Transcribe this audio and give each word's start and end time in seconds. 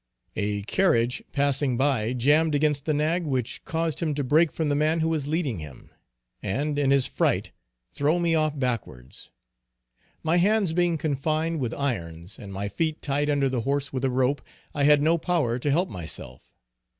A 0.35 0.63
carriage 0.63 1.23
passing 1.31 1.77
by 1.77 2.13
jammed 2.13 2.55
against 2.55 2.85
the 2.85 2.93
nag, 2.95 3.23
which 3.27 3.63
caused 3.65 3.99
him 3.99 4.15
to 4.15 4.23
break 4.23 4.51
from 4.51 4.67
the 4.67 4.73
man 4.73 5.01
who 5.01 5.09
was 5.09 5.27
leading 5.27 5.59
him, 5.59 5.91
and 6.41 6.79
in 6.79 6.89
his 6.89 7.05
fright 7.05 7.51
throw 7.93 8.17
me 8.17 8.33
off 8.33 8.57
backwards. 8.57 9.29
My 10.23 10.37
hands 10.37 10.73
being 10.73 10.97
confined 10.97 11.59
with 11.59 11.75
irons, 11.75 12.39
and 12.39 12.51
my 12.51 12.67
feet 12.67 12.99
tied 13.03 13.29
under 13.29 13.47
the 13.47 13.61
horse 13.61 13.93
with 13.93 14.03
a 14.03 14.09
rope, 14.09 14.41
I 14.73 14.85
had 14.85 15.03
no 15.03 15.19
power 15.19 15.59
to 15.59 15.69
help 15.69 15.87
myself. 15.89 16.51